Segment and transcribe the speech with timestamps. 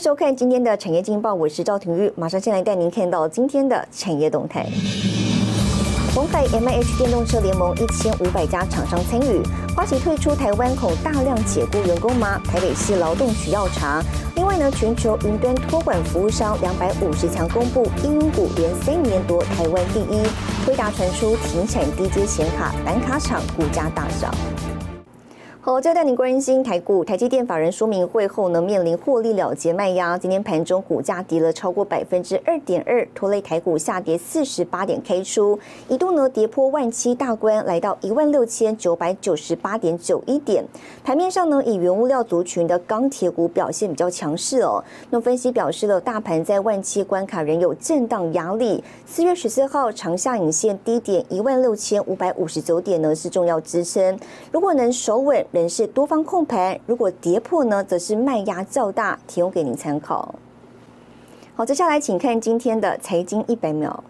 [0.00, 4.66] 收看今天的产业经报，我是赵廷玉，马上先来带您看到今天的产业动态。
[6.14, 9.42] 红海 M H 电动车联盟一千五百家厂商参与，
[9.76, 12.40] 花旗退出台湾恐大量解雇员工吗？
[12.46, 14.02] 台北市劳动局要查。
[14.34, 20.22] 另外呢，全球云端托管服务商两百五十强公布，英股连三年夺台湾第一。
[20.66, 24.34] 辉达传出停产低阶显卡，板卡厂股价大涨。
[25.62, 40.64] 好，再带你关心台股，台积电法人说明会后呢，面临获利了结卖压，今天盘中股价跌了超过百分之二点二，拖累台股下跌四十八点 K 出，一度呢跌破万七大关，来到一万六千九百九十八点九一点。
[41.04, 44.82] 盘面上呢，以原物料族群的钢铁股表现比较强势哦。
[45.10, 48.82] 那分析表示了，大盘在万七关卡仍有震荡压力。
[49.04, 54.18] 四月十四号长下影线低点一万六千五百五十九点呢是重要支撑，
[54.50, 55.44] 如果能守稳。
[55.60, 60.34] 仍是多方控盘，如果跌破呢，则是卖压较大，提供给您参考。
[61.54, 64.02] 好，接下来请看今天的财经一百秒。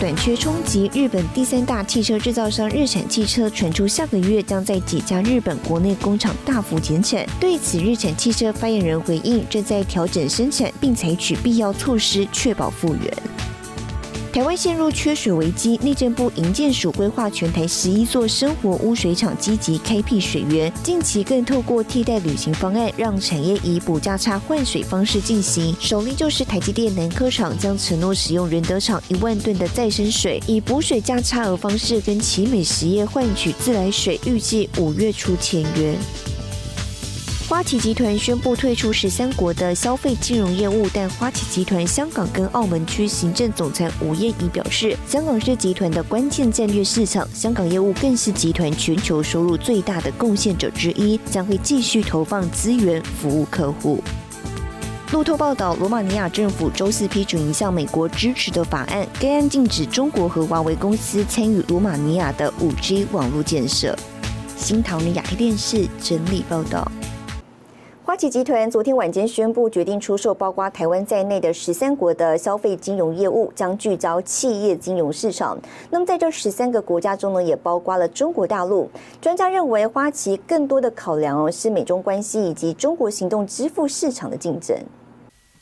[0.00, 7.22] 短缺冲击，日本第三大汽车制造商日产汽车传出下个月将在几家日本国内工厂大幅减产。
[7.38, 13.39] 对此，日产汽车发言人回应，正在调整生产，并采取必要措施确保复原。
[14.32, 25.74] 台湾陷入缺水危机，内政部营建署规划全台十一座生活污水厂积极开辟水源，近期更透过替代旅行方案，让产业以补价差换水方式进行。
[25.80, 35.96] 首例就是台积电南科厂将承诺使用仁德厂一万吨的再生水，以补水价差额方式跟奇美实业换取自来水，预计五月初签约。
[37.50, 54.00] 花旗集团宣布退出十三国的消费金融业务，但花旗集团香港跟澳门区行政总裁吴燕仪表示，香港是集团的关键战略市场，香港业务更是集团全球收入最大的贡献者之一，将会继续投放资源服务客户。
[55.10, 63.98] 路透报道，罗马尼亚政府周四批准一项美国支持的法案，该案禁止中国和华为公司参与罗马尼亚的五 G 网络建设。
[64.56, 66.88] 新唐尼亚电视整理报道。
[68.10, 75.56] 花旗集团昨天晚间宣布，决定出售包括台湾在内的十三国的消费金融业务，将聚焦企业金融市场。
[75.90, 78.88] 那么在这十三个国家中呢，也包括了中国大陆。
[79.20, 84.76] 专家认为，花旗更多的考量哦，是美中关系以及中国行动支付市场的竞争。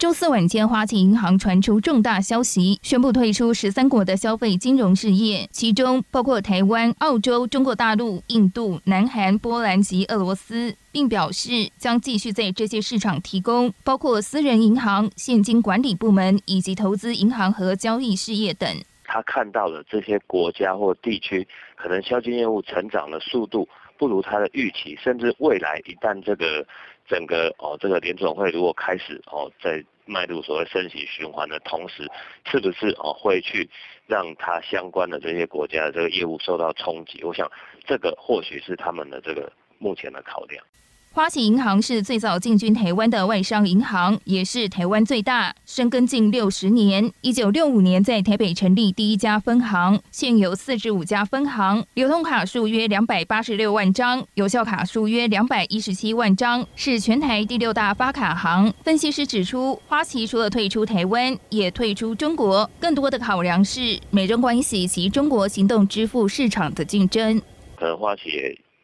[0.00, 18.66] 周四晚间，花旗银行传出重大消息，宣布退出十三国的消费金融事业，其中包括台湾、澳洲、中国大陆、印度、南韩、波兰及俄罗斯，并表示将继续在这些市场提供包括私人银行、现金管理部门以及投资银行和交易事业等。
[19.04, 21.46] 他看到了这些国家或地区
[21.76, 23.68] 可能销金业务成长的速度
[24.00, 26.66] 不如他的预期，甚至未来一旦这个。
[27.10, 32.08] 整个哦，这个联总会如果开始哦，在迈入所谓升息循环的同时，
[32.44, 33.68] 是不是哦会去
[34.06, 37.24] 让它相关的这些国家的这个业务受到冲击？
[37.24, 37.50] 我想
[37.84, 40.64] 这个或许是他们的这个目前的考量。
[41.12, 47.12] 花旗银行是最早进军台湾的外商银行，也是台湾最大，深耕近六十年。
[47.20, 58.72] 一九六五年在台北成立第一家分行，现有四十五家分行，流通卡数约两百八十六万张，有效卡数约两百一十七万张，是全台第六大发卡行。
[58.84, 67.42] 分析师指出，花旗除了退出台湾，也退出中国，更多的考量是美中关系及中国行动支付市场的竞争。
[67.76, 68.22] 可能花旗。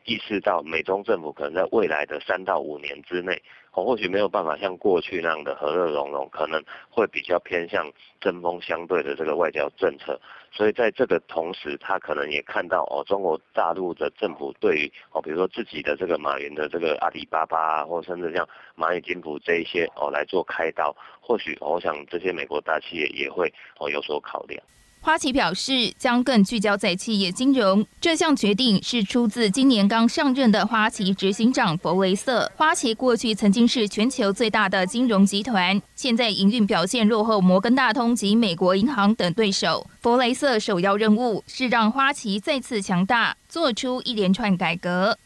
[0.06, 7.90] 意识到美中政府可能在未来的三到五年之内，哦，或许没有办法像过去那样的和乐融融，可能会比较偏向
[8.20, 10.18] 针锋相对的这个外交政策。
[10.52, 24.62] 所以在这个同时，他可能也看到哦，中国大陆的政府对于哦，比如说自己的这个马云的这个阿里巴巴啊，或甚至像蚂蚁金服这一些哦来做开刀，或许我想这些美国大企业也会哦有所考量。
[25.06, 27.86] 花旗表示，将更聚焦在企业金融。
[28.00, 32.50] 这项决定是出自今年刚上任的花旗执行长弗雷瑟。
[32.56, 39.86] 花旗过去曾经是全球最大的金融集团，现在营运表现落后摩根大通及美国银行等对手。
[40.00, 45.16] 弗雷瑟首要任务是让花旗再次强大，做出一连串改革。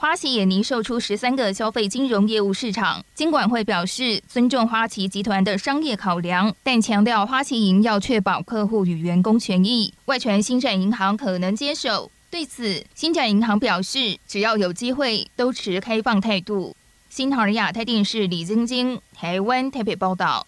[0.00, 3.04] 花旗也拟售出十三个消费金融业务市场。
[3.16, 9.92] 金管会表示尊重花旗集团的商业考量，但强调花旗银要确保客户与员工权益。
[10.04, 16.76] 外传新展银行可能接手，对此新展银行表示，只要有机会，都持开放态度。
[17.10, 20.46] 新唐人亚太电视李晶晶台湾台北报道。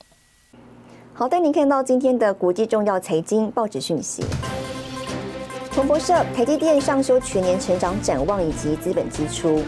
[1.12, 4.22] 好，带您看到今天的国际重要财经报纸讯息。
[5.72, 9.62] 彭博社，台积电上修全年成长展望以及资本支出。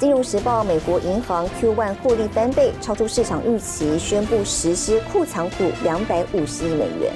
[0.00, 7.12] 金融时报，美国银行 Q1 获利翻倍，超出市场预期，宣布实施库藏股两百五十亿美元。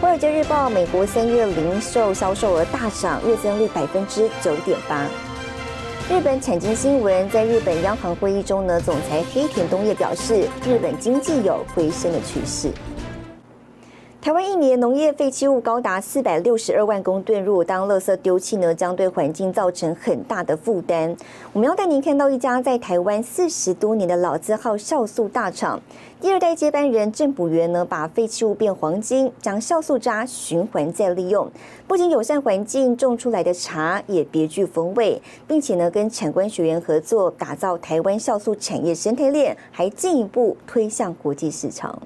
[0.00, 5.08] 华尔街日报，美国三月零售销售额大涨，月增率百分之九点八。
[6.08, 12.70] 日本产经新闻，在日本央行会议中呢，总裁黑田东彦表示，日本经济有回升的趋势。
[14.22, 21.16] 台湾一年农业废弃物高达四百六十二万公吨，如果当垃圾丢弃呢，将对环境造成很大的负担。
[21.54, 25.80] 我们要带您看到一家在台湾四十多年的老字号酵素大厂，
[26.20, 31.50] 第二代接班人郑补元呢，把废弃物变黄金，将酵素渣循环再利用，
[31.88, 42.02] 不仅友善环境，种出来的茶也别具风味，并且呢，跟产官学员合作，打造台湾酵素产业生态链，还进一步推向国际市场。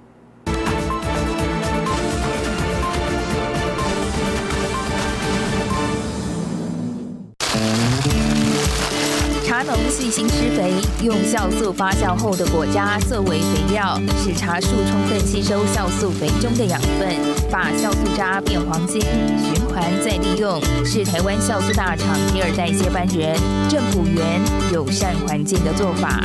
[9.91, 10.73] 细心施肥，
[11.03, 17.09] 用酵素发酵后的果渣作为肥料，使茶树充分吸收酵素肥中的养分，
[17.51, 23.37] 把酵素渣变黄金，循环再利用，是台湾酵素大厂第二代接班人
[23.69, 24.41] 郑普元
[24.73, 26.23] 友善环境的做法。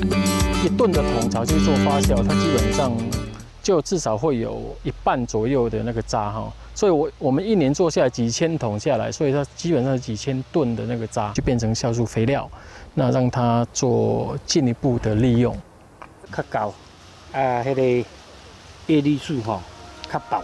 [0.64, 2.92] 一吨的桶槽去做发酵，它基本上
[3.64, 12.50] 就至少会有一半左右的那个渣哈，所以我我们一年做下来几千桶下来，所以它基本上几千吨的那个渣就变成酵素肥料。
[12.94, 15.58] 那让它做进一步的利用，
[16.36, 16.74] 较高
[17.32, 18.10] 啊，迄个
[18.88, 19.62] 叶绿素吼
[20.12, 20.44] 较薄。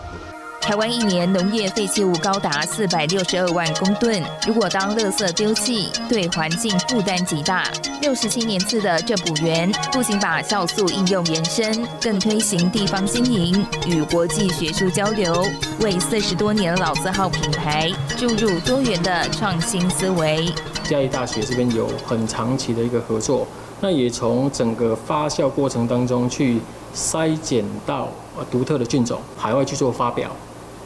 [0.61, 7.65] 台湾一年农业废弃物高达四百六十二万公吨，如果当垃圾丢弃，对环境负担极大。
[8.01, 15.45] 六十七年次的政补园不仅把酵素应用延伸，更推行地方经营与国际学术交流，
[15.81, 20.51] 为四十多年老字号品牌注入多元的创新思维。
[20.87, 23.47] 嘉义大学这边有很长期的一个合作，
[23.81, 26.59] 那也从整个发酵过程当中去
[26.95, 28.09] 筛检到
[28.51, 30.29] 独特的菌种，海外去做发表。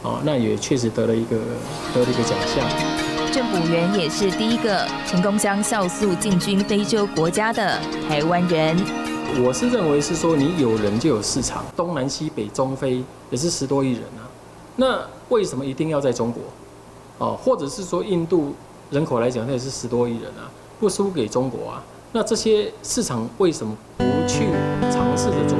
[0.02, 1.36] 哦，那也确实得了一个
[1.92, 2.66] 得了一个奖项。
[3.30, 8.76] 郑补元也是第一个成功将酵素进军非洲国家的台湾人。
[9.44, 14.24] 我是认为是说，你有人就有市场，东南西北中非也是十多亿人啊。
[14.76, 14.98] 那
[15.28, 16.42] 为什么一定要在中国？
[17.18, 18.54] 哦，或者是说印度
[18.90, 20.50] 人口来讲，那也是十多亿人啊，
[20.80, 21.82] 不输给中国啊？
[22.12, 24.46] 那这些市场为什么不去
[24.90, 25.56] 尝试着做？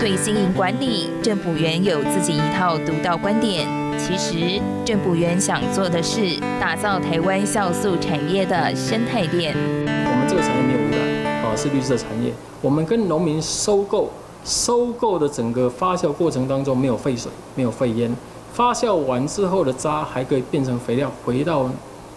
[0.00, 3.68] 对经营管理，郑补元有自己一套独到观点。
[3.98, 9.54] 其实，郑补元想做的是打造台湾酵素产业的生态链。
[9.84, 12.32] 我们这个产业没有污染，啊，是绿色产业。
[12.62, 14.08] 我们跟农民收购，
[14.44, 18.10] 收购的整个发酵过程当中没有废水，没有废烟。
[18.54, 21.68] 发酵完之后的渣还可以变成肥料，回到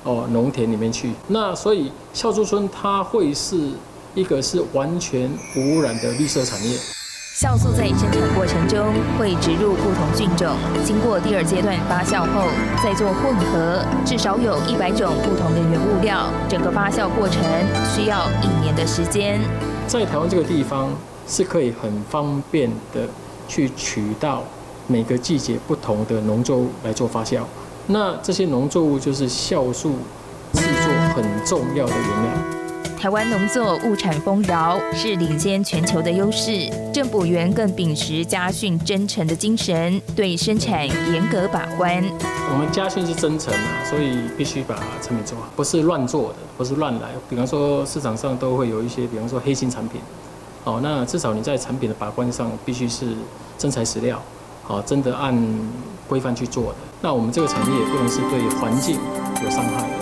[0.03, 1.11] 哦农田里面去。
[1.27, 3.71] 那所以酵素村它会是
[4.15, 6.77] 一个是完全无污染的绿色产业。
[7.33, 10.55] 酵素在生产过程中会植入不同菌种，
[10.85, 12.47] 经过第二阶段发酵后
[12.83, 16.29] 再做混合，至少有一百种不同的原物料。
[16.47, 17.41] 整个发酵过程
[17.95, 19.39] 需要一年的时间。
[19.87, 20.89] 在台湾这个地方
[21.27, 23.07] 是可以很方便的
[23.47, 24.43] 去取到
[24.85, 27.39] 每个季节不同的农作物来做发酵。
[27.91, 29.95] 那这些农作物就是酵素
[30.53, 32.31] 制作很重要的原料。
[32.97, 36.69] 台湾农作物产丰饶，是领先全球的优势。
[36.93, 42.01] 郑补元更秉持家训真诚的精神，对生产严格把关。
[42.53, 47.09] 我们家训是真诚啊，所以必须把产品做好，不是乱做的，不是乱来。
[47.29, 49.99] 比方说市场上都会有一些，比方说黑心产品，
[50.63, 53.07] 哦，那至少你在产品的把关上必须是
[53.57, 54.21] 真材实料，
[54.63, 55.35] 好，真的按
[56.07, 56.90] 规范去做的。
[57.03, 58.99] 那我们这个产业也不能是对环境
[59.43, 59.95] 有伤害的。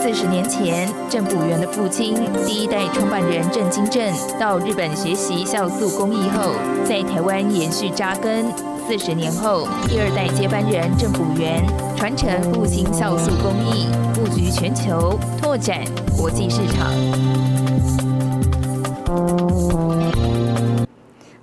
[0.00, 2.14] 四十年前，郑补元的父亲，
[2.46, 6.52] 第一代创办人郑金正，到日本学习酵素工艺后，
[6.88, 8.46] 在台湾延续扎根。
[8.88, 11.62] 四十年后，第二代接班人郑补元
[11.96, 15.84] 传承父亲酵素工艺，布局全球，拓展
[16.16, 16.90] 国际市场。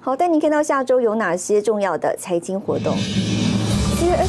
[0.02, 2.98] 好，带您看到下周有哪些重要的财经活动。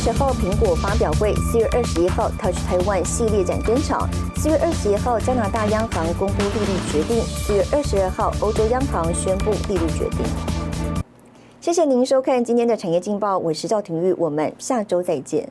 [0.02, 10.20] 十号，苹果发表会；四月二十一号，Touch Taiwan 系列展登场；四月二十一号，加拿大央行公布利率决定；四月二十二号，欧洲央行宣布利率决定。
[11.60, 15.46] 谢谢您收看今天的产业劲报，我是赵廷玉，我们下周再见。